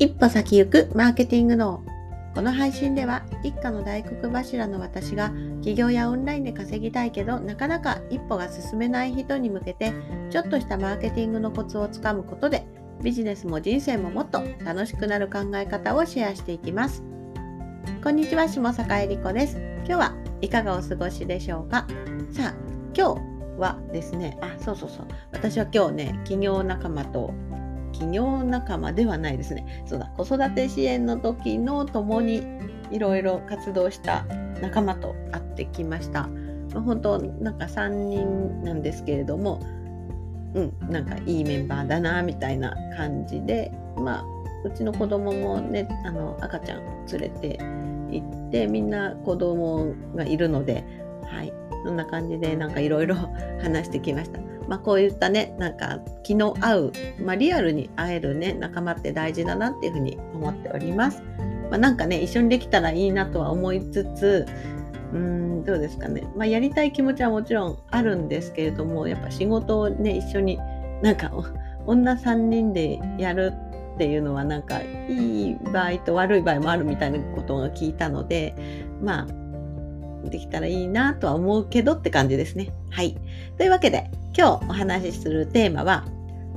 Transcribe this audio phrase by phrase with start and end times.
[0.00, 1.82] 一歩先行くマーケティング脳。
[2.32, 9.92] この配信では一家の大黒柱の私が起業やオンラインで稼ぎたいけどなかなか一歩が進めない人に向けて
[10.30, 12.64] ちょっとしたマーケティングのコツをつかむことで
[13.02, 17.02] ビジネスも人生ももっと楽しくなる考え方をシェアしていきます。
[18.04, 19.56] こんにちは下坂恵理子です。
[19.78, 21.88] 今日はいかがお過ごしでしょうか？
[22.30, 22.54] さあ
[22.96, 23.20] 今日
[23.58, 25.08] はですねあそうそうそう。
[25.32, 27.34] 私は今日ね企業仲間と
[27.98, 29.82] 企業仲間ではないですね。
[29.86, 30.06] そうだ。
[30.16, 32.42] 子育て支援の時の共に
[32.90, 34.24] いろいろ活動した
[34.60, 39.60] 仲間と会ってきました、まあ、本当なんか3人なんですけれども
[40.54, 44.24] うんなんかいいメンバーだなみたいな感じでまあ
[44.64, 47.58] うちの子供もねあの赤ちゃん連れて
[48.10, 50.84] 行ってみんな子供がいるので
[51.24, 51.52] はい
[51.84, 53.14] そんな感じでなんかいろいろ
[53.62, 54.40] 話してきました。
[54.68, 56.92] まあ、こういったねなんか気の合う、
[57.24, 61.22] まあ、リアルに会えるね仲間って大事だなっていうふうに思っております。
[61.70, 64.46] まあ、なんかね一緒にできたらいいなとは思いつつ
[65.12, 70.58] うんどうですかね、まあ、やりたい気持ちはもちろんあるんですけれどもやっぱ仕事をね一緒に
[71.02, 71.30] なんか
[71.86, 73.52] 女3人でやる
[73.94, 78.54] っていうのはなんかいい場合と悪い場合もあるみたいなことが聞いたので
[79.02, 79.47] まあ
[80.24, 82.72] できたらいいなとは思うけどって感じですね。
[82.90, 83.16] はい。
[83.56, 86.04] というわけで今日お話しするテーマは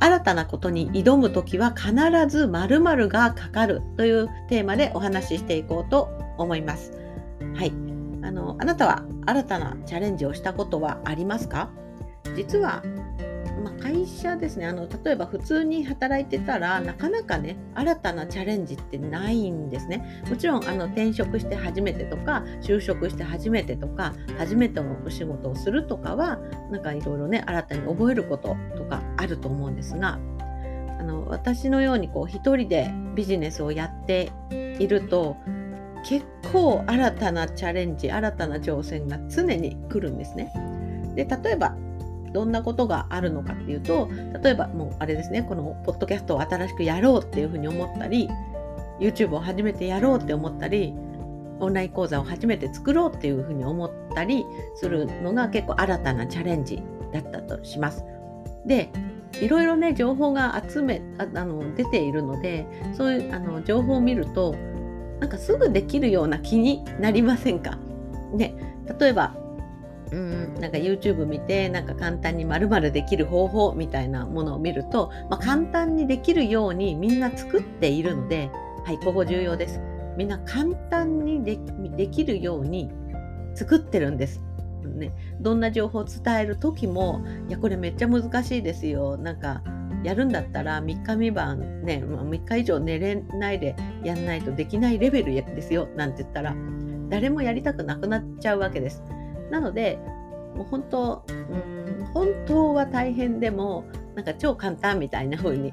[0.00, 1.94] 新たなことに挑む時は必
[2.28, 6.92] ず〇〇がかかるというテーマでお話ししていこうと思います。
[7.54, 7.72] はい。
[8.22, 11.70] あの、あなたは新たなチャレンジをしたことはありますか？
[12.36, 12.82] 実は、
[13.84, 14.66] 会社ですね。
[14.66, 20.22] あの例えば普通に働いてたらなかなかね新たなチャレンジってないんですね。
[20.26, 26.38] もちろんあの転職して初めてとか就職して初めてとか初めてのお仕事をするとかは
[26.70, 30.18] なんかいろいろね新たに覚えることとかあると思うんですが
[30.98, 34.32] あの私のようにこう一人でビジネスをやって
[34.78, 35.36] いると
[36.06, 40.52] 結構新たなチャレンジ新たな挑戦が常に来るんですね。
[41.14, 41.76] で例えば
[42.34, 44.10] どんなことがあるのかっていうと
[44.42, 48.28] 例えばもうあれですねこのポッドキャストを新しくやろうっていうふうに思ったり
[49.00, 50.92] YouTube を初めてやろうって思ったり
[51.60, 54.44] オンライン講座を初めて作ろうっていうふうに思ったり
[54.74, 58.04] するのが結構新たなチャレンジだったとします。
[58.66, 58.90] で
[59.40, 64.54] いろいろね情報が集めああの出ているのでそういうあの情報を見ると
[65.20, 67.78] なんかすぐできるような気になりませんか？
[68.32, 68.54] ね
[68.98, 69.36] 例えば
[70.14, 78.50] うんなんか YouTube 見てなんか簡単にまるできる方法みたいなものを見ると、まあ、簡単にできるようにみんな作っているので
[78.84, 79.80] はいここ重要です
[80.16, 82.90] みんな簡単にできるように
[83.54, 84.40] 作ってるんです。
[84.84, 89.62] ね、どんな情報を伝える時もいやこれめっちゃ難しいですよなんか
[90.04, 96.54] やるんだったら3日3晩ね、3日以上寝れないでやんないとできないレベルですよなんて言ったら
[97.08, 99.02] 誰もやりたくなくなっちゃうわけです。
[99.54, 100.00] なので
[100.56, 103.84] もう本当うん本当は大変でも
[104.16, 105.72] なんか超簡単みたいな風に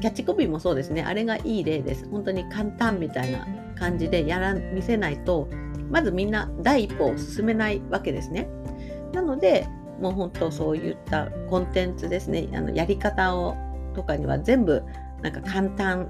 [0.00, 1.02] キャッチコピーもそうですね。
[1.02, 2.08] あれがいい例です。
[2.10, 3.46] 本当に簡単みたいな
[3.78, 5.48] 感じでやら見せないと
[5.90, 8.48] まずみんな第一歩を進めないわけですね。
[9.12, 9.68] なので
[10.00, 12.48] もう本当そういったコンテンツですね。
[12.54, 13.56] あのやり方を
[13.94, 14.82] とかには全部
[15.20, 16.08] なんか簡単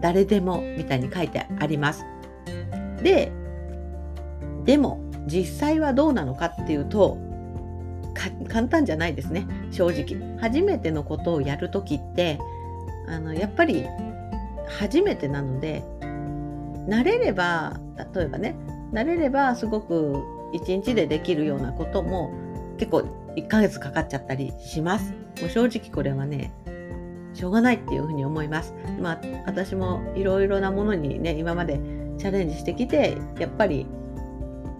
[0.00, 2.06] 誰でもみたいに書いてあります。
[3.02, 3.32] で
[4.64, 7.18] でも実際はどうなのかっていうと
[8.48, 9.46] 簡単じゃないですね。
[9.70, 10.38] 正直。
[10.38, 12.38] 初めてのことをやる時って
[13.08, 13.86] あのやっぱり
[14.78, 15.82] 初めてなので
[16.88, 17.80] 慣れれば
[18.14, 18.56] 例えばね
[18.92, 20.22] 慣れればすごく
[20.54, 22.32] 1日でできるようなことも
[22.78, 22.98] 結構
[23.36, 25.12] 1ヶ月かかっちゃったりします。
[25.40, 26.52] もう正直これはね
[27.32, 28.74] しょうがないっていうふうに思います。
[29.00, 31.80] まあ私もいろいろなものにね今まで
[32.18, 33.86] チャレンジしてきてやっぱり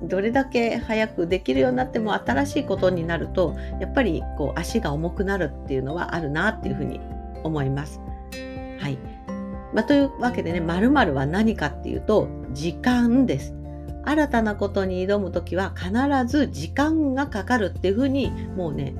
[0.09, 7.01] どれだけ早くできるようになっても新しいことになるとやっぱりこう足が重くなるっていうのはあるなっていうふうに
[7.43, 8.01] 思います。
[8.81, 8.99] はい。
[9.75, 13.55] まあ、というわけでね、〇〇は何かっていうと、時間です。
[14.05, 15.91] 新たなことに挑むときは必
[16.27, 18.95] ず時間がかかるっていうふうに、もうね、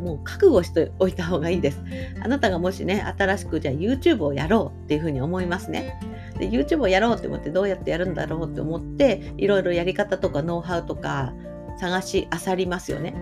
[0.00, 1.82] もう覚悟しておいた方がいいです。
[2.22, 5.98] あなたがもしね、新しくじゃあ YouTube をやろうっていうふうに思いますね。
[6.42, 11.32] で YouTube をやろうって思ってどうやってやるんだろうって思っていろいろやり方とかノウハウとか
[11.78, 13.14] 探し漁りますよね。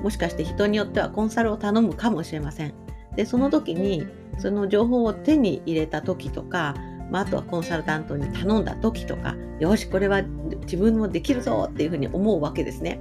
[0.00, 2.74] もしかして人によってはコンサルを頼むかもしれません。
[3.16, 4.06] でその時に
[4.38, 6.76] その情報を手に入れた時とか、
[7.10, 10.22] まあ、あとはコンサルタントに頼んだ時とかよしこれは
[10.62, 13.00] 自分もできるぞっていうふうに思うわけですね。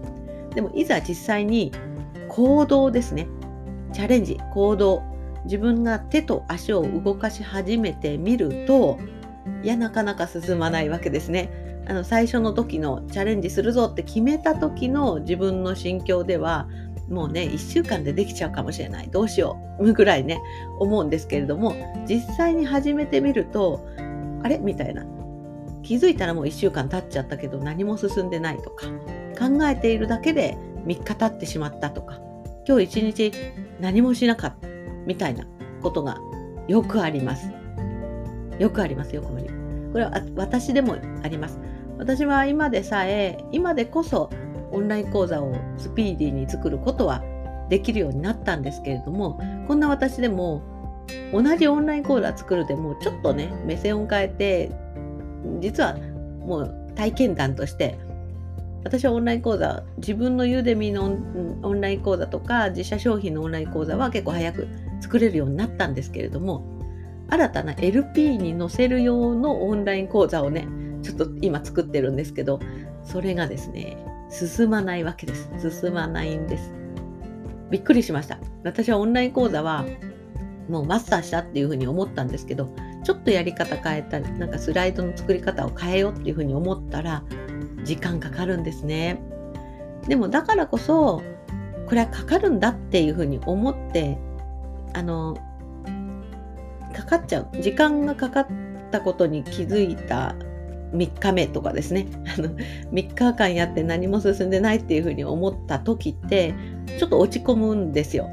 [0.56, 1.72] でもいざ実際に
[2.30, 3.28] 行動ですね。
[3.94, 5.04] チャレンジ、行動。
[5.46, 8.98] 自分が手と足を動かし始めてみると
[9.64, 11.84] いやなかなか進まないわけですね。
[11.88, 16.68] あの最初の時のチャレンジするぞって決めた時の自分の心境では
[17.10, 20.42] もうね1週間でできちゃうかもしれないどうしようぐらいね
[20.80, 23.88] 思うんですけれども実際に始めてみると
[24.44, 24.58] あれ？
[24.58, 25.06] みたいな
[25.82, 28.88] 気づいたらもう1週間経っちゃったけど何も進んでないとか
[29.40, 32.20] 考えているだけで3日経ってしまったとか
[32.68, 33.32] 今日一日
[33.80, 34.68] 何もしなかった
[35.06, 35.48] みたいな
[35.82, 36.18] ことが
[36.68, 37.50] よくあります。
[38.60, 39.48] よくありますよくあり。
[39.92, 41.60] これは私でもあります。
[41.98, 44.30] 私は今でさえ今でこそ
[44.72, 47.24] オンライン講座をスピーディーに作ることは
[47.70, 50.62] できるようになったんですけれどもこんな私でも
[51.32, 54.72] 同じオンライン講座作るでもちょっとね目線を変えて
[55.60, 55.98] 実は
[56.46, 57.98] もう体験談として
[58.84, 61.06] 私はオンライン講座自分のユーデミの
[61.64, 64.68] オンライン講座とか自社商品のオンライン講座は結構早く
[65.02, 66.77] 作れるようになったんですけれども
[67.30, 70.68] 新たな LP に載せる用のオンライン講座をね
[71.04, 72.60] ちょっと今作ってるんですけど
[73.04, 73.98] それがですね
[74.30, 75.50] 進まないわけです。
[75.80, 76.74] 進まないんです。
[77.70, 78.40] びっくりしました。
[78.64, 79.86] 私はオンライン講座は
[80.70, 82.70] もうマスターしたっていうふうに思ったんですけど
[83.04, 87.24] ちょっとやり方変えたりなんかスライドの作り方を変えようっていうふうに思ったら
[87.84, 89.22] 時間かかるんですね。
[90.08, 91.22] でもだからこそ
[91.88, 94.18] これはかかるんだっていうふうに思って
[94.94, 95.38] あの
[96.98, 98.48] かかっちゃう時間がかかっ
[98.92, 100.36] たことに気づいた
[100.94, 102.08] 3日目とかですね
[102.38, 106.54] あの3日間やって何も進んでないっていうふうに思った時って
[106.98, 108.28] ちょっと落ち込むんですよ。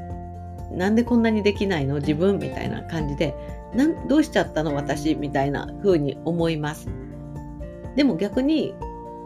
[0.71, 1.95] なんでこんなにできないの？
[1.95, 3.35] 自分みたいな感じで
[3.73, 6.89] なんどうしちゃったの私みたいな風に思います。
[7.95, 8.73] でも逆に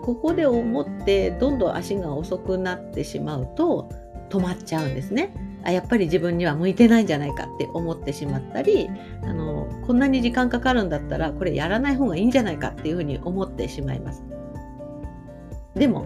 [0.04, 3.90] ここで思ってどんどん足が遅くなってしまうと
[4.30, 5.34] 止まっちゃうんですね。
[5.64, 8.90] あやっぱり自分には向いてないんじゃないかって思ってしまったり
[9.24, 14.24] あのこんなに時間かかるんだったらこれやらない方がいいんじゃないかっていうふうに思ってしまいます。
[15.76, 16.06] でも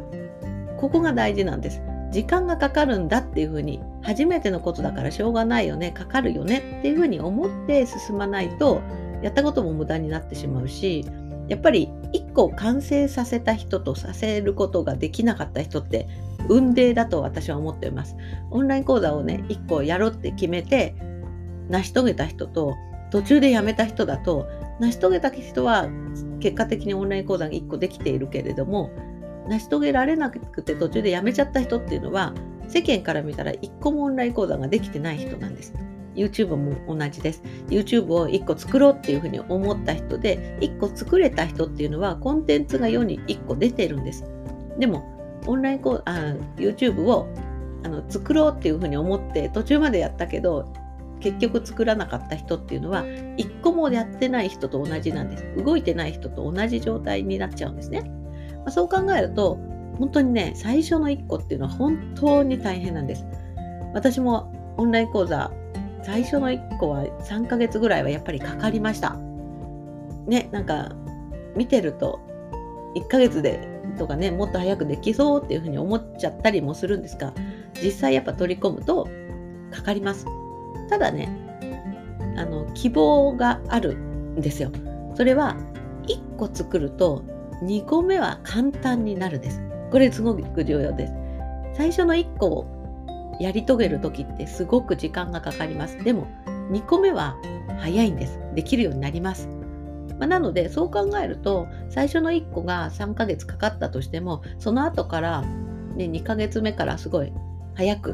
[0.77, 1.81] ここが大事なんです。
[2.11, 8.81] 時間がかかるんだっていうふうに初めてのことだからしょうがないよねかかるよねっていうふうに思って進まないと
[9.23, 11.05] やったことも無駄になってしまうし
[11.49, 16.07] やっぱり一個完成させた人とさせることができなかった人って
[16.49, 18.15] 運命だと私は思っています。
[18.51, 20.95] オンライン講座をね、1個やろうって決めて、
[21.69, 22.75] 成し遂げた人と、
[23.11, 24.47] 途中でやめた人だと、
[24.79, 25.87] 成し遂げた人は
[26.39, 28.91] 結果的にオンライン講座が1個できているけれども、
[29.47, 32.33] 成し遂げられなくて途中でやめちゃった人っていうのは、
[32.67, 35.73] 世間から見たら1個もオンライン講座ができてない人なんです。
[36.15, 37.43] YouTube も同じです。
[37.67, 44.25] YouTube を1個作ろうっていうふうに思った人で、1個作れた人っていうのはコンテンツが世に1個出てるんです。
[44.79, 45.13] でも、
[45.45, 47.27] オンラインこあ YouTube を
[47.83, 50.71] あの作ろうっていうふうに思って途中までやったけど
[51.19, 53.05] 結局作らなかった人っていうのは
[53.37, 59.57] 一個もやってない人と同じなんです動いてない人と同じ状態になっちゃうんですね、まあ、そう考えると
[59.99, 63.25] 本当にね最初の1個っていうのは本当に大変なんです
[63.93, 65.51] 私もオンライン講座
[66.03, 69.15] 最初の1個は3ヶ月ぐらいはやっぱりかかりました。
[70.27, 70.91] ねなんか
[71.55, 72.19] 見てると
[72.95, 73.67] 1ヶ月で
[73.97, 77.33] とかねもっと早くできそうっていうふうに思っちゃったりもするんですが
[77.81, 79.07] 実際やっぱ取り込むと
[79.71, 80.25] かかります。
[80.89, 81.29] ただね
[82.37, 84.71] あの希望があるんですよ。
[85.15, 85.57] それは
[86.07, 87.23] 1個作ると
[87.63, 89.61] 2個目は簡単になるです。
[89.91, 91.13] これすごく重要です。
[91.75, 92.72] 最初の1個を
[93.39, 96.03] やり遂げる時ってすごく時間がかかります。
[96.03, 96.27] でも
[96.71, 97.37] 2個目は
[97.79, 98.39] 早いんです。
[98.55, 99.49] できるようになります。
[100.19, 107.33] まあ、なのでそう考えると最初の1個が3ヶ月かかったとしてもその後から、ね、2ヶ月目からすごい
[107.75, 108.13] 早く、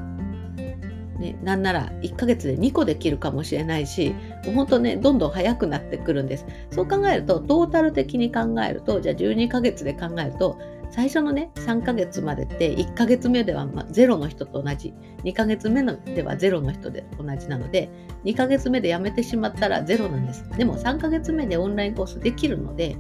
[1.20, 6.46] ね、なんなら1ヶ月で2個できるかもしれないしもうほんとねどんどん早くなってくるんです。
[6.72, 10.58] そう考えるとトータル的に考えるとじゃあ12ヶ月で考えると
[10.92, 14.94] 最初のね3ヶ月までって1ヶ月目ではまゼロの人と同じ。
[15.24, 17.90] 2ヶ月目のではゼロの人で同じなので
[18.24, 20.50] 2ヶ月目で辞めてしまったらゼロなんです。
[20.58, 22.96] でも3ヶ月目でオンラインコースできるので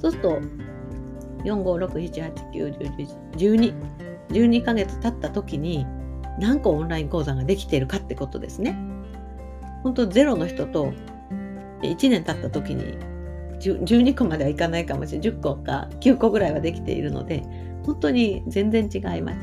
[0.00, 0.40] そうすると
[1.44, 3.74] 4567891012
[4.28, 5.86] 12ヶ月経った時に
[6.38, 8.76] 何個オンライン講座ができているかってことですね。
[9.82, 10.92] 本当ゼロの人と
[11.82, 12.96] 1年経った時に
[13.70, 17.42] 12個まではいかないかもしれない10個か9個ぐらいはできているので
[17.84, 19.38] 本当に全然違います。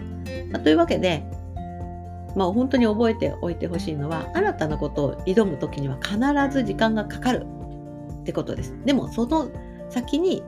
[0.51, 1.23] まあ、というわけで、
[2.35, 6.17] まあ、本当に覚えておいてほしいのは新たなことを挑む時には必
[6.51, 7.45] ず時間がかかる
[8.21, 8.75] ってことです。
[8.85, 9.49] でもその
[9.89, 10.43] 先に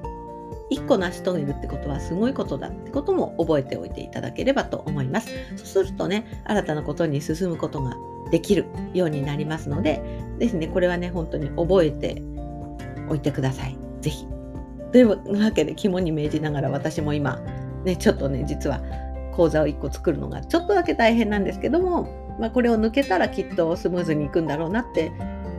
[0.72, 5.30] 1個成し遂げるってことはすごいことだってことも覚えておいていただければと思います。
[5.58, 7.96] そうするとね新たなことに進むことが
[8.32, 10.02] できるようになりますので、
[10.40, 12.24] ぜひね、これはね、本当に覚えて
[13.12, 13.78] おいてください。
[14.02, 14.26] ぜひ。
[14.92, 17.40] というわけで肝に銘じながら私も今、
[17.86, 18.82] ね、ちょっとね、実は
[19.34, 25.12] 講座を1個作るのがちょっとだけ大変なんですけども、まあ、これを抜けたらきっとスムーズにいくんだろうなって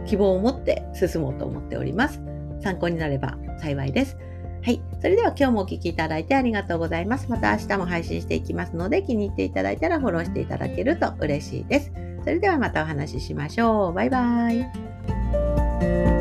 [0.06, 2.20] 希望を持って進もうと思っております。
[2.62, 4.16] 参考になれば幸いです。
[4.64, 4.80] はい。
[5.00, 7.28] それでは今日もお聴きいただいてありがとうございます。
[7.28, 11.92] また明日も配信していきますので気に入っていただいたらフォローしていただけると嬉しいです。
[12.22, 13.92] それではまたお話ししましょう。
[13.92, 16.11] バイバイ。